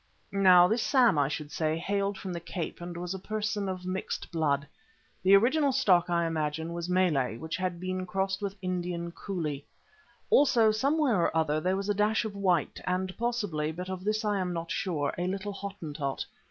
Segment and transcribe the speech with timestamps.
[0.31, 3.85] Now this Sam, I should say, hailed from the Cape, and was a person of
[3.85, 4.65] mixed blood.
[5.21, 9.63] The original stock, I imagine, was Malay which had been crossed with Indian coolie.
[10.31, 14.25] Also, somewhere or other, there was a dash of white and possibly, but of this
[14.25, 16.25] I am not sure, a little Hottentot.